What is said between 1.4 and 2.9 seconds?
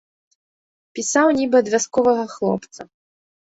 нібы ад вясковага хлопца.